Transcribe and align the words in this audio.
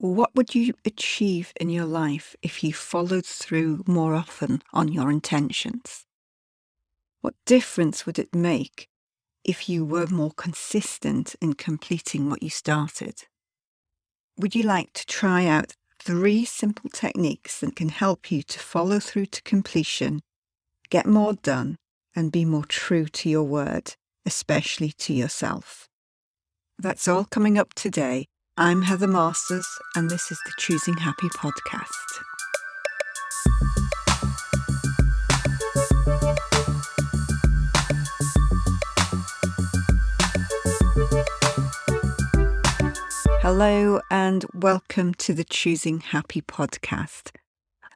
What 0.00 0.36
would 0.36 0.54
you 0.54 0.74
achieve 0.84 1.52
in 1.60 1.70
your 1.70 1.84
life 1.84 2.36
if 2.40 2.62
you 2.62 2.72
followed 2.72 3.26
through 3.26 3.82
more 3.88 4.14
often 4.14 4.62
on 4.72 4.86
your 4.92 5.10
intentions? 5.10 6.06
What 7.20 7.34
difference 7.44 8.06
would 8.06 8.16
it 8.16 8.32
make 8.32 8.88
if 9.42 9.68
you 9.68 9.84
were 9.84 10.06
more 10.06 10.30
consistent 10.30 11.34
in 11.40 11.54
completing 11.54 12.30
what 12.30 12.44
you 12.44 12.50
started? 12.50 13.24
Would 14.36 14.54
you 14.54 14.62
like 14.62 14.92
to 14.92 15.06
try 15.06 15.46
out 15.46 15.74
three 16.00 16.44
simple 16.44 16.90
techniques 16.90 17.58
that 17.58 17.74
can 17.74 17.88
help 17.88 18.30
you 18.30 18.44
to 18.44 18.58
follow 18.60 19.00
through 19.00 19.26
to 19.26 19.42
completion, 19.42 20.20
get 20.90 21.06
more 21.06 21.32
done, 21.32 21.76
and 22.14 22.30
be 22.30 22.44
more 22.44 22.64
true 22.66 23.06
to 23.06 23.28
your 23.28 23.42
word, 23.42 23.94
especially 24.24 24.92
to 24.98 25.12
yourself? 25.12 25.88
That's 26.78 27.08
all 27.08 27.24
coming 27.24 27.58
up 27.58 27.74
today. 27.74 28.26
I'm 28.60 28.82
Heather 28.82 29.06
Masters, 29.06 29.68
and 29.94 30.10
this 30.10 30.32
is 30.32 30.40
the 30.44 30.52
Choosing 30.58 30.96
Happy 30.96 31.28
podcast. 31.28 31.92
Hello, 43.40 44.00
and 44.10 44.44
welcome 44.52 45.14
to 45.14 45.32
the 45.32 45.44
Choosing 45.44 46.00
Happy 46.00 46.42
podcast. 46.42 47.30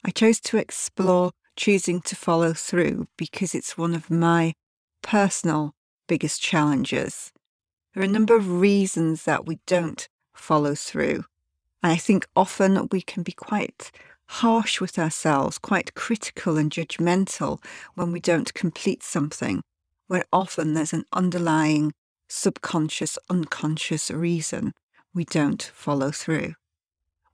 I 0.04 0.12
chose 0.12 0.38
to 0.42 0.58
explore 0.58 1.32
choosing 1.56 2.00
to 2.02 2.14
follow 2.14 2.52
through 2.52 3.08
because 3.18 3.56
it's 3.56 3.76
one 3.76 3.96
of 3.96 4.12
my 4.12 4.54
personal 5.02 5.74
biggest 6.06 6.40
challenges. 6.40 7.32
There 7.94 8.04
are 8.04 8.06
a 8.06 8.08
number 8.08 8.36
of 8.36 8.60
reasons 8.60 9.24
that 9.24 9.44
we 9.44 9.58
don't 9.66 10.08
follow 10.42 10.74
through. 10.74 11.24
And 11.82 11.92
I 11.92 11.96
think 11.96 12.26
often 12.36 12.88
we 12.90 13.00
can 13.00 13.22
be 13.22 13.32
quite 13.32 13.90
harsh 14.26 14.80
with 14.80 14.98
ourselves, 14.98 15.58
quite 15.58 15.94
critical 15.94 16.56
and 16.56 16.70
judgmental 16.70 17.62
when 17.94 18.12
we 18.12 18.20
don't 18.20 18.52
complete 18.54 19.02
something, 19.02 19.62
where 20.06 20.24
often 20.32 20.74
there's 20.74 20.92
an 20.92 21.04
underlying 21.12 21.92
subconscious, 22.28 23.18
unconscious 23.28 24.10
reason 24.10 24.72
we 25.14 25.24
don't 25.24 25.70
follow 25.74 26.10
through, 26.10 26.54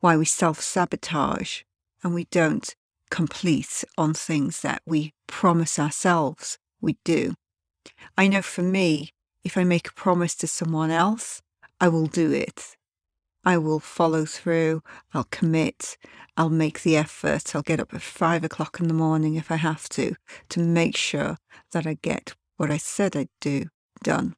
why 0.00 0.16
we 0.16 0.24
self 0.24 0.60
sabotage 0.60 1.62
and 2.02 2.14
we 2.14 2.24
don't 2.30 2.74
complete 3.10 3.84
on 3.96 4.12
things 4.12 4.60
that 4.62 4.82
we 4.84 5.12
promise 5.26 5.78
ourselves 5.78 6.58
we 6.80 6.96
do. 7.04 7.34
I 8.16 8.28
know 8.28 8.42
for 8.42 8.62
me, 8.62 9.10
if 9.44 9.56
I 9.56 9.64
make 9.64 9.88
a 9.88 9.94
promise 9.94 10.34
to 10.36 10.46
someone 10.46 10.90
else, 10.90 11.42
I 11.80 11.88
will 11.88 12.06
do 12.06 12.32
it. 12.32 12.76
I 13.48 13.56
will 13.56 13.80
follow 13.80 14.26
through, 14.26 14.82
I'll 15.14 15.24
commit, 15.30 15.96
I'll 16.36 16.50
make 16.50 16.82
the 16.82 16.98
effort, 16.98 17.56
I'll 17.56 17.62
get 17.62 17.80
up 17.80 17.94
at 17.94 18.02
five 18.02 18.44
o'clock 18.44 18.78
in 18.78 18.88
the 18.88 18.92
morning 18.92 19.36
if 19.36 19.50
I 19.50 19.56
have 19.56 19.88
to, 19.96 20.16
to 20.50 20.60
make 20.60 20.94
sure 20.98 21.38
that 21.72 21.86
I 21.86 21.94
get 22.02 22.34
what 22.58 22.70
I 22.70 22.76
said 22.76 23.16
I'd 23.16 23.30
do 23.40 23.64
done. 24.02 24.36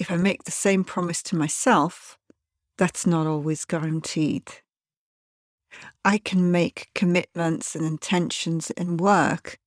If 0.00 0.10
I 0.10 0.16
make 0.16 0.42
the 0.42 0.50
same 0.50 0.82
promise 0.82 1.22
to 1.22 1.36
myself, 1.36 2.18
that's 2.76 3.06
not 3.06 3.28
always 3.28 3.64
guaranteed. 3.64 4.50
I 6.04 6.18
can 6.18 6.50
make 6.50 6.90
commitments 6.96 7.76
and 7.76 7.86
intentions 7.86 8.72
in 8.72 8.96
work 8.96 9.60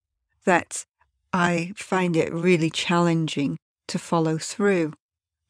that 0.43 0.85
I 1.31 1.71
find 1.77 2.17
it 2.17 2.33
really 2.33 2.69
challenging 2.69 3.55
to 3.87 3.97
follow 3.97 4.37
through. 4.37 4.91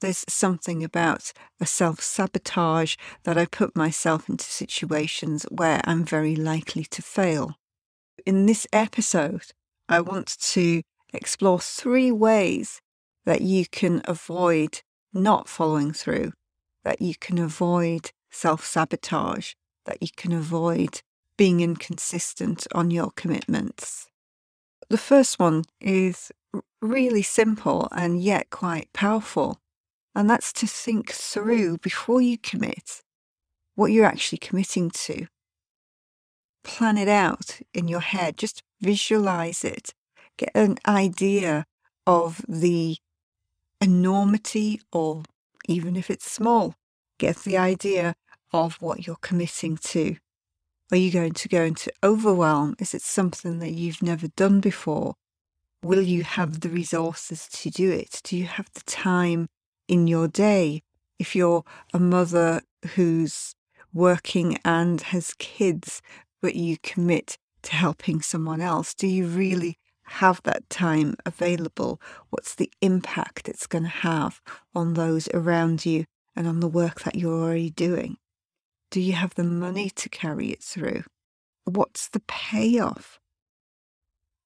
There's 0.02 0.26
something 0.28 0.84
about 0.84 1.32
a 1.60 1.66
self 1.66 2.02
sabotage 2.02 2.96
that 3.24 3.38
I 3.38 3.46
put 3.46 3.76
myself 3.76 4.30
into 4.30 4.44
situations 4.46 5.46
where 5.50 5.82
I'm 5.86 6.04
very 6.04 6.36
likely 6.36 6.84
to 6.86 7.02
fail. 7.02 7.56
In 8.26 8.46
this 8.46 8.68
episode, 8.74 9.52
I 9.88 10.02
want 10.02 10.38
to 10.40 10.82
explore 11.14 11.60
three 11.60 12.12
ways 12.12 12.82
that 13.26 13.42
you 13.42 13.66
can 13.66 14.02
avoid 14.06 14.82
not 15.14 15.48
following 15.48 15.94
through, 15.94 16.34
that 16.84 17.02
you 17.02 17.16
can 17.16 17.38
avoid 17.38 18.12
self 18.30 18.66
sabotage, 18.66 19.54
that 19.86 20.02
you 20.02 20.10
can 20.16 20.34
avoid 20.34 21.02
being 21.38 21.62
inconsistent 21.62 22.68
on 22.74 22.92
your 22.92 23.12
commitments. 23.16 24.10
The 24.90 24.98
first 24.98 25.40
one 25.40 25.64
is 25.82 26.32
really 26.82 27.24
simple 27.24 27.88
and 27.92 28.22
yet 28.22 28.50
quite 28.50 28.92
powerful. 28.94 29.60
And 30.16 30.30
that's 30.30 30.54
to 30.54 30.68
think 30.68 31.12
through 31.12 31.80
before 31.80 32.22
you 32.22 32.38
commit 32.38 33.02
what 33.76 33.92
you're 33.92 34.06
actually 34.06 34.38
committing 34.38 34.90
to. 34.92 35.28
Plan 36.64 36.98
it 36.98 37.10
out 37.10 37.60
in 37.74 37.90
your 37.90 38.00
head, 38.00 38.38
just 38.38 38.64
visualize 38.82 39.66
it, 39.66 39.94
get 40.38 40.52
an 40.56 40.78
idea 40.88 41.66
of 42.08 42.42
the 42.48 42.98
enormity, 43.82 44.82
or 44.94 45.24
even 45.68 45.98
if 45.98 46.10
it's 46.10 46.32
small, 46.32 46.76
get 47.20 47.38
the 47.40 47.58
idea 47.58 48.16
of 48.54 48.76
what 48.82 49.06
you're 49.06 49.18
committing 49.18 49.78
to. 49.78 50.16
Are 50.92 50.98
you 50.98 51.12
going 51.12 51.34
to 51.34 51.50
go 51.50 51.64
into 51.64 51.92
overwhelm? 52.04 52.76
Is 52.80 52.94
it 52.94 53.02
something 53.02 53.60
that 53.60 53.74
you've 53.74 54.02
never 54.02 54.28
done 54.30 54.62
before? 54.62 55.16
Will 55.84 56.02
you 56.02 56.24
have 56.24 56.62
the 56.62 56.70
resources 56.70 57.48
to 57.50 57.70
do 57.70 57.92
it? 57.92 58.22
Do 58.24 58.38
you 58.38 58.46
have 58.46 58.70
the 58.74 58.84
time 58.86 59.50
in 59.88 60.08
your 60.08 60.28
day? 60.28 60.82
If 61.20 61.36
you're 61.36 61.64
a 61.94 62.00
mother 62.00 62.62
who's 62.96 63.56
working 63.94 64.58
and 64.66 65.02
has 65.02 65.34
kids, 65.40 66.02
but 66.42 66.56
you 66.56 66.78
commit 66.84 67.38
to 67.64 67.74
helping 67.74 68.22
someone 68.22 68.62
else, 68.62 68.94
do 68.94 69.08
you 69.08 69.26
really 69.26 69.78
have 70.08 70.42
that 70.44 70.70
time 70.70 71.16
available? 71.26 72.00
What's 72.30 72.56
the 72.56 72.72
impact 72.82 73.50
it's 73.50 73.68
going 73.68 73.84
to 73.86 73.90
have 73.90 74.42
on 74.74 74.94
those 74.94 75.28
around 75.34 75.86
you 75.86 76.06
and 76.36 76.48
on 76.48 76.60
the 76.60 76.68
work 76.68 77.02
that 77.02 77.16
you're 77.16 77.42
already 77.42 77.70
doing? 77.70 78.18
Do 78.92 79.02
you 79.02 79.14
have 79.14 79.36
the 79.36 79.44
money 79.44 79.90
to 79.90 80.10
carry 80.10 80.50
it 80.50 80.64
through? 80.64 81.04
What's 81.64 82.08
the 82.08 82.22
payoff? 82.28 83.20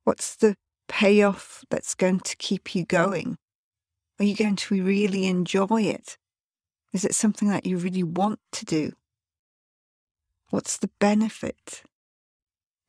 What's 0.06 0.36
the 0.36 0.56
payoff 0.88 1.66
that's 1.70 1.94
going 1.94 2.22
to 2.22 2.38
keep 2.38 2.74
you 2.74 2.86
going? 2.86 3.38
Are 4.20 4.26
you 4.26 4.36
going 4.36 4.56
to 4.58 4.84
really 4.84 5.26
enjoy 5.28 5.84
it? 5.84 6.18
Is 6.92 7.06
it 7.06 7.16
something 7.16 7.50
that 7.50 7.66
you 7.66 7.78
really 7.78 8.04
want 8.04 8.40
to 8.54 8.66
do? 8.66 8.94
What's 10.50 10.78
the 10.78 10.90
benefit? 11.00 11.84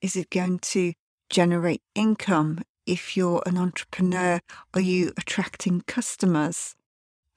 Is 0.01 0.17
it 0.17 0.31
going 0.31 0.59
to 0.61 0.95
generate 1.29 1.83
income? 1.95 2.63
If 2.87 3.17
you're 3.17 3.43
an 3.47 3.59
entrepreneur, 3.59 4.41
are 4.75 4.81
you 4.81 5.13
attracting 5.17 5.83
customers? 5.87 6.75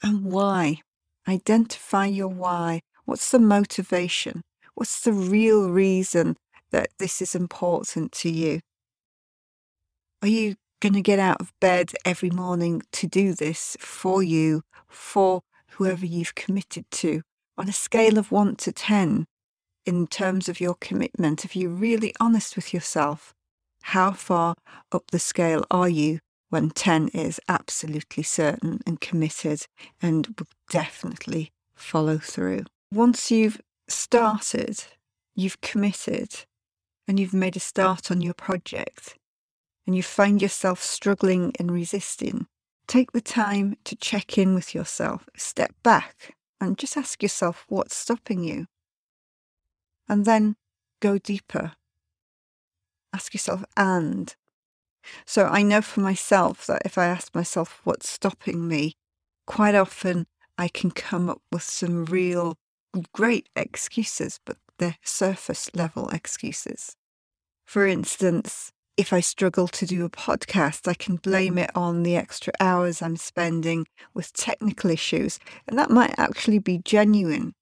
And 0.02 0.24
why? 0.26 0.80
Identify 1.28 2.08
your 2.08 2.30
why 2.30 2.82
What's 3.06 3.32
the 3.32 3.40
motivation? 3.40 4.44
What's 4.76 5.02
the 5.02 5.12
real 5.12 5.70
reason 5.70 6.38
that 6.72 6.90
this 7.00 7.22
is 7.22 7.36
important 7.36 8.12
to 8.14 8.30
you? 8.30 8.62
Are 10.22 10.28
you 10.28 10.56
going 10.84 10.94
to 10.94 11.02
get 11.02 11.20
out 11.20 11.40
of 11.40 11.54
bed 11.62 11.94
every 12.04 12.30
morning 12.30 12.82
to 12.92 13.08
do 13.08 13.34
this 13.34 13.78
for 13.80 14.22
you, 14.22 14.62
for 14.88 15.42
whoever 15.72 16.06
you've 16.06 16.36
committed 16.36 16.86
to? 16.92 17.22
On 17.58 17.70
a 17.70 17.74
scale 17.74 18.18
of 18.18 18.32
one 18.32 18.56
to 18.58 18.72
10, 18.72 19.26
in 19.86 20.08
terms 20.08 20.50
of 20.50 20.60
your 20.60 20.76
commitment, 20.76 21.46
if 21.46 21.56
you're 21.56 21.70
really 21.70 22.14
honest 22.20 22.56
with 22.56 22.74
yourself, 22.74 23.34
how 23.84 24.12
far 24.12 24.56
up 24.92 25.10
the 25.12 25.20
scale 25.20 25.64
are 25.72 25.90
you 25.90 26.20
when 26.50 26.70
10 26.70 27.08
is 27.10 27.40
absolutely 27.48 28.24
certain 28.24 28.82
and 28.86 29.00
committed 29.00 29.66
and 30.02 30.28
will 30.38 30.48
definitely 30.70 31.52
follow 31.76 32.18
through? 32.18 32.66
once 32.94 33.32
you've 33.32 33.60
started, 33.88 34.84
you've 35.36 35.60
committed, 35.62 36.46
and 37.08 37.20
you've 37.20 37.34
made 37.34 37.56
a 37.56 37.60
start 37.60 38.12
on 38.12 38.22
your 38.22 38.36
project, 38.36 39.16
and 39.86 39.96
you 39.96 40.04
find 40.04 40.42
yourself 40.42 40.82
struggling 40.82 41.54
and 41.60 41.72
resisting, 41.72 42.48
take 42.88 43.12
the 43.12 43.22
time 43.22 43.76
to 43.84 43.96
check 43.96 44.38
in 44.38 44.54
with 44.54 44.74
yourself, 44.74 45.28
step 45.36 45.74
back, 45.84 46.36
and 46.62 46.78
just 46.78 46.96
ask 46.98 47.22
yourself 47.22 47.66
what's 47.68 47.96
stopping 47.96 48.44
you. 48.44 48.68
And 50.08 50.26
then 50.26 50.56
go 51.02 51.18
deeper. 51.18 51.74
Ask 53.14 53.34
yourself, 53.34 53.64
and. 53.78 54.36
So 55.26 55.46
I 55.46 55.64
know 55.64 55.82
for 55.82 56.00
myself 56.00 56.66
that 56.68 56.82
if 56.86 56.98
I 56.98 57.08
ask 57.08 57.36
myself 57.36 57.82
what's 57.84 58.08
stopping 58.08 58.68
me, 58.68 58.94
quite 59.46 59.76
often 59.76 60.28
I 60.58 60.70
can 60.70 60.92
come 60.92 61.30
up 61.30 61.42
with 61.52 61.64
some 61.64 62.06
real 62.06 62.58
great 63.14 63.50
excuses, 63.56 64.40
but 64.46 64.58
they're 64.78 64.98
surface 65.04 65.70
level 65.76 66.08
excuses. 66.10 66.96
For 67.66 67.88
instance, 67.88 68.72
if 68.96 69.12
I 69.12 69.22
struggle 69.22 69.68
to 69.70 69.86
do 69.86 70.06
a 70.06 70.10
podcast, 70.10 70.88
I 70.88 70.94
can 70.94 71.16
blame 71.16 71.58
it 71.58 71.72
on 71.76 72.04
the 72.04 72.16
extra 72.16 72.54
hours 72.60 73.02
I'm 73.02 73.18
spending 73.18 73.88
with 74.14 74.34
technical 74.34 74.90
issues, 74.92 75.40
and 75.68 75.78
that 75.80 75.90
might 75.90 76.14
actually 76.18 76.60
be 76.60 76.78
genuine. 76.78 77.54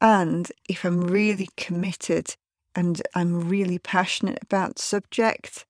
And 0.00 0.50
if 0.68 0.84
I'm 0.84 1.00
really 1.00 1.48
committed 1.56 2.34
and 2.74 3.00
I'm 3.14 3.48
really 3.48 3.78
passionate 3.78 4.40
about 4.42 4.76
the 4.76 4.82
subject, 4.82 5.64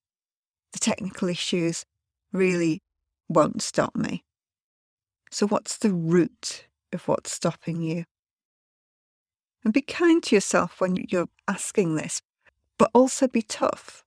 the 0.72 0.78
technical 0.78 1.28
issues 1.28 1.84
really 2.32 2.80
won't 3.28 3.62
stop 3.62 3.94
me. 3.94 4.24
So, 5.30 5.46
what's 5.46 5.76
the 5.76 5.92
root 5.92 6.66
of 6.92 7.06
what's 7.06 7.32
stopping 7.32 7.82
you? 7.82 8.04
And 9.64 9.72
be 9.72 9.80
kind 9.80 10.22
to 10.24 10.34
yourself 10.34 10.80
when 10.80 10.96
you're 11.08 11.28
asking 11.46 11.94
this, 11.94 12.20
but 12.82 12.90
also 12.94 13.28
be 13.28 13.42
tough. 13.42 14.02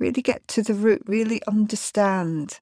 Really 0.00 0.22
get 0.22 0.48
to 0.48 0.60
the 0.60 0.74
root, 0.74 1.02
really 1.06 1.40
understand. 1.46 2.58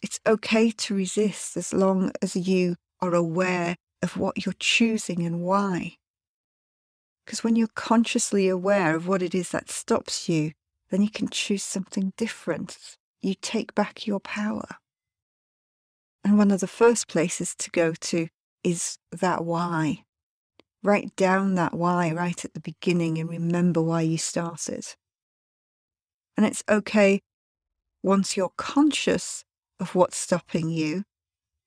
It's 0.00 0.20
okay 0.24 0.70
to 0.70 0.94
resist 0.94 1.56
as 1.56 1.74
long 1.74 2.12
as 2.22 2.36
you 2.36 2.76
are 3.00 3.12
aware 3.12 3.74
of 4.02 4.16
what 4.16 4.46
you're 4.46 4.54
choosing 4.60 5.26
and 5.26 5.40
why. 5.40 5.96
Because 7.24 7.42
when 7.42 7.56
you're 7.56 7.66
consciously 7.74 8.46
aware 8.46 8.94
of 8.94 9.08
what 9.08 9.20
it 9.20 9.34
is 9.34 9.50
that 9.50 9.68
stops 9.68 10.28
you, 10.28 10.52
then 10.90 11.02
you 11.02 11.10
can 11.10 11.28
choose 11.28 11.64
something 11.64 12.12
different. 12.16 12.78
You 13.20 13.34
take 13.34 13.74
back 13.74 14.06
your 14.06 14.20
power. 14.20 14.76
And 16.22 16.38
one 16.38 16.52
of 16.52 16.60
the 16.60 16.68
first 16.68 17.08
places 17.08 17.56
to 17.56 17.70
go 17.70 17.94
to 17.94 18.28
is 18.62 18.98
that 19.10 19.44
why. 19.44 20.05
Write 20.86 21.16
down 21.16 21.56
that 21.56 21.74
why 21.74 22.12
right 22.12 22.44
at 22.44 22.54
the 22.54 22.60
beginning 22.60 23.18
and 23.18 23.28
remember 23.28 23.82
why 23.82 24.02
you 24.02 24.16
started. 24.16 24.86
And 26.36 26.46
it's 26.46 26.62
okay 26.68 27.22
once 28.04 28.36
you're 28.36 28.52
conscious 28.56 29.44
of 29.80 29.96
what's 29.96 30.16
stopping 30.16 30.70
you 30.70 31.02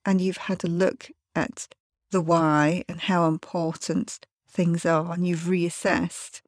and 0.06 0.21
you've 0.21 0.38
had 0.48 0.63
a 0.63 0.69
look 0.69 1.12
at 1.36 1.68
the 2.12 2.21
why 2.21 2.86
and 2.88 3.01
how 3.01 3.27
important 3.27 4.25
things 4.50 4.86
are 4.86 5.12
and 5.12 5.27
you've 5.27 5.39
reassessed, 5.39 6.39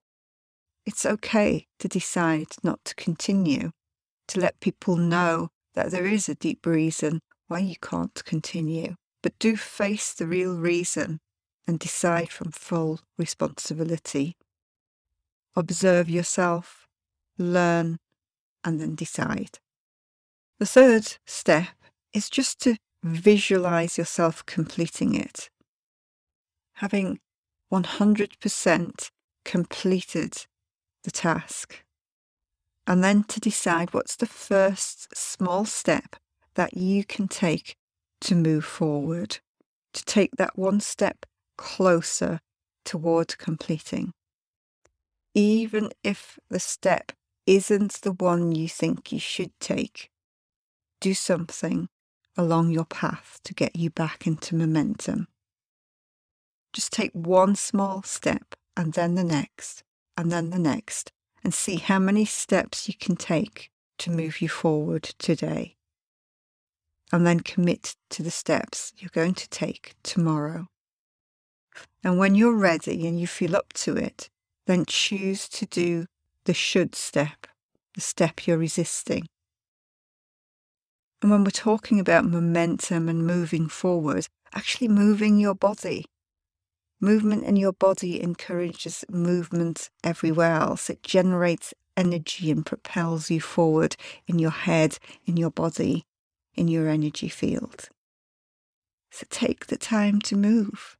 it's 0.85 1.05
okay 1.05 1.67
to 1.79 1.89
decide 1.89 2.53
not 2.63 2.85
to 2.85 2.95
continue, 2.95 3.71
to 4.29 4.39
let 4.39 4.61
people 4.61 4.95
know 4.95 5.49
that 5.73 5.91
there 5.91 6.05
is 6.05 6.29
a 6.29 6.35
deep 6.35 6.65
reason 6.65 7.19
why 7.49 7.59
you 7.59 7.75
can't 7.81 8.23
continue. 8.23 8.95
But 9.21 9.37
do 9.39 9.57
face 9.57 10.13
the 10.13 10.25
real 10.25 10.55
reason 10.55 11.19
and 11.67 11.79
decide 11.79 12.29
from 12.29 12.51
full 12.51 12.99
responsibility. 13.17 14.35
Observe 15.55 16.09
yourself, 16.09 16.87
learn, 17.37 17.97
and 18.63 18.79
then 18.79 18.95
decide. 18.95 19.59
The 20.59 20.65
third 20.65 21.17
step 21.25 21.69
is 22.13 22.29
just 22.29 22.59
to 22.61 22.77
visualize 23.03 23.97
yourself 23.97 24.45
completing 24.45 25.15
it. 25.15 25.49
Having 26.73 27.19
100% 27.71 29.09
completed 29.45 30.45
the 31.03 31.11
task. 31.11 31.83
And 32.85 33.03
then 33.03 33.23
to 33.25 33.39
decide 33.39 33.93
what's 33.93 34.15
the 34.15 34.25
first 34.25 35.15
small 35.15 35.65
step 35.65 36.15
that 36.55 36.75
you 36.75 37.03
can 37.03 37.27
take 37.27 37.75
to 38.21 38.35
move 38.35 38.65
forward, 38.65 39.39
to 39.93 40.03
take 40.05 40.35
that 40.37 40.57
one 40.57 40.79
step 40.79 41.25
closer 41.57 42.39
toward 42.85 43.37
completing. 43.37 44.13
Even 45.33 45.91
if 46.03 46.39
the 46.49 46.59
step 46.59 47.11
isn't 47.45 48.01
the 48.01 48.11
one 48.11 48.51
you 48.53 48.67
think 48.67 49.11
you 49.11 49.19
should 49.19 49.51
take, 49.59 50.09
do 50.99 51.13
something 51.13 51.89
along 52.37 52.71
your 52.71 52.85
path 52.85 53.39
to 53.43 53.53
get 53.53 53.75
you 53.75 53.89
back 53.89 54.25
into 54.25 54.55
momentum. 54.55 55.27
Just 56.73 56.93
take 56.93 57.11
one 57.13 57.55
small 57.55 58.03
step 58.03 58.55
and 58.77 58.93
then 58.93 59.15
the 59.15 59.23
next 59.23 59.83
and 60.17 60.31
then 60.31 60.49
the 60.49 60.59
next 60.59 61.11
and 61.43 61.53
see 61.53 61.77
how 61.77 61.99
many 61.99 62.23
steps 62.25 62.87
you 62.87 62.93
can 62.93 63.15
take 63.15 63.71
to 63.97 64.11
move 64.11 64.41
you 64.41 64.47
forward 64.47 65.03
today. 65.03 65.75
And 67.11 67.27
then 67.27 67.41
commit 67.41 67.95
to 68.11 68.23
the 68.23 68.31
steps 68.31 68.93
you're 68.97 69.09
going 69.13 69.33
to 69.33 69.49
take 69.49 69.95
tomorrow. 70.03 70.67
And 72.03 72.17
when 72.17 72.35
you're 72.35 72.55
ready 72.55 73.07
and 73.07 73.19
you 73.19 73.27
feel 73.27 73.55
up 73.55 73.73
to 73.73 73.95
it, 73.95 74.29
then 74.65 74.85
choose 74.85 75.47
to 75.49 75.65
do 75.65 76.05
the 76.45 76.53
should 76.53 76.95
step, 76.95 77.47
the 77.95 78.01
step 78.01 78.47
you're 78.47 78.57
resisting. 78.57 79.27
And 81.21 81.29
when 81.29 81.43
we're 81.43 81.51
talking 81.51 81.99
about 81.99 82.25
momentum 82.25 83.07
and 83.07 83.25
moving 83.25 83.67
forward, 83.67 84.27
actually 84.53 84.87
moving 84.87 85.37
your 85.37 85.53
body. 85.53 86.05
Movement 86.99 87.43
in 87.43 87.55
your 87.55 87.73
body 87.73 88.21
encourages 88.21 89.05
movement 89.09 89.89
everywhere 90.03 90.53
else. 90.53 90.89
It 90.89 91.03
generates 91.03 91.73
energy 91.95 92.49
and 92.49 92.65
propels 92.65 93.29
you 93.29 93.41
forward 93.41 93.95
in 94.27 94.39
your 94.39 94.51
head, 94.51 94.97
in 95.25 95.37
your 95.37 95.51
body, 95.51 96.03
in 96.55 96.67
your 96.67 96.89
energy 96.89 97.29
field. 97.29 97.89
So 99.11 99.25
take 99.29 99.67
the 99.67 99.77
time 99.77 100.19
to 100.21 100.35
move. 100.35 100.97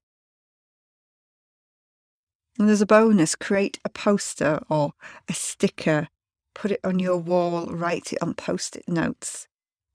And 2.61 2.69
there's 2.69 2.79
a 2.79 2.85
bonus 2.85 3.33
create 3.33 3.79
a 3.83 3.89
poster 3.89 4.59
or 4.69 4.93
a 5.27 5.33
sticker, 5.33 6.09
put 6.53 6.69
it 6.69 6.79
on 6.83 6.99
your 6.99 7.17
wall, 7.17 7.65
write 7.65 8.13
it 8.13 8.21
on 8.21 8.35
post 8.35 8.75
it 8.75 8.87
notes 8.87 9.47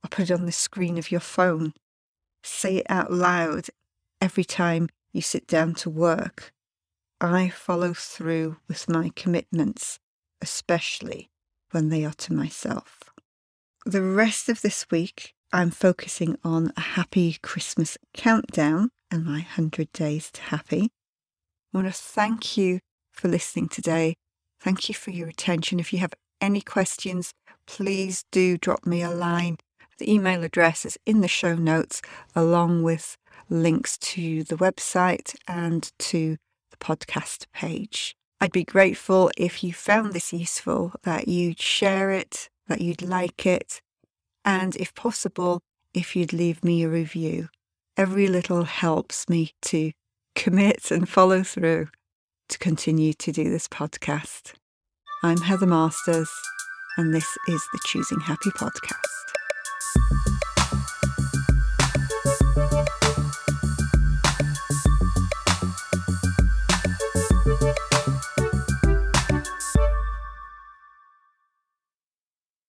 or 0.03 0.09
put 0.09 0.31
it 0.31 0.35
on 0.35 0.47
the 0.47 0.51
screen 0.51 0.99
of 0.99 1.13
your 1.13 1.21
phone. 1.21 1.75
Say 2.43 2.79
it 2.79 2.87
out 2.89 3.13
loud 3.13 3.67
every 4.21 4.43
time 4.43 4.89
you 5.13 5.23
sit 5.23 5.47
down 5.47 5.75
to 5.75 5.89
work. 5.89 6.53
I 7.21 7.51
follow 7.51 7.95
through 7.95 8.57
with 8.67 8.89
my 8.89 9.12
commitments, 9.15 10.01
especially 10.43 11.31
when 11.71 11.89
they 11.89 12.05
are 12.05 12.15
to 12.15 12.33
myself. 12.33 13.05
The 13.85 14.03
rest 14.03 14.49
of 14.49 14.62
this 14.62 14.91
week, 14.91 15.35
I'm 15.53 15.71
focusing 15.71 16.37
on 16.43 16.73
a 16.77 16.81
happy 16.81 17.39
Christmas 17.41 17.97
countdown 18.12 18.91
and 19.09 19.25
my 19.25 19.47
100 19.55 19.93
days 19.93 20.33
to 20.33 20.43
happy. 20.43 20.91
I 21.76 21.81
want 21.81 21.94
to 21.94 22.02
thank 22.02 22.56
you 22.56 22.81
for 23.12 23.28
listening 23.28 23.69
today. 23.69 24.14
Thank 24.62 24.88
you 24.88 24.94
for 24.94 25.11
your 25.11 25.28
attention. 25.28 25.78
If 25.78 25.93
you 25.93 25.99
have 25.99 26.14
any 26.40 26.62
questions, 26.62 27.32
please 27.67 28.25
do 28.32 28.56
drop 28.56 28.87
me 28.87 29.02
a 29.02 29.11
line 29.11 29.58
the 29.99 30.11
email 30.11 30.43
address 30.43 30.87
is 30.87 30.99
in 31.05 31.20
the 31.20 31.28
show 31.28 31.55
notes, 31.55 32.00
along 32.34 32.82
with 32.82 33.19
links 33.50 33.99
to 33.99 34.43
the 34.44 34.56
website 34.56 35.34
and 35.46 35.93
to 35.99 36.38
the 36.70 36.76
podcast 36.78 37.44
page. 37.52 38.14
I'd 38.40 38.52
be 38.52 38.64
grateful 38.64 39.30
if 39.37 39.62
you 39.62 39.75
found 39.75 40.14
this 40.14 40.33
useful, 40.33 40.95
that 41.02 41.28
you'd 41.28 41.61
share 41.61 42.11
it, 42.11 42.49
that 42.68 42.80
you'd 42.80 43.02
like 43.02 43.45
it, 43.45 43.83
and 44.47 44.76
if 44.76 44.95
possible, 44.95 45.61
if 45.92 46.16
you'd 46.16 46.33
leave 46.33 46.64
me 46.64 46.83
a 46.83 46.88
review. 46.88 47.49
Every 47.99 48.28
little 48.28 48.64
helps 48.64 49.28
me 49.28 49.52
to 49.62 49.92
commit 50.37 50.90
and 50.90 51.09
follow 51.09 51.43
through 51.43 51.88
to 52.50 52.59
continue 52.59 53.12
to 53.14 53.33
do 53.33 53.50
this 53.50 53.66
podcast. 53.66 54.52
I'm 55.25 55.38
Heather 55.38 55.66
Masters, 55.66 56.31
and 56.99 57.12
this 57.12 57.26
is 57.49 57.66
the 57.73 57.81
Choosing 57.87 58.21
Happy 58.21 58.50
podcast. 58.50 59.25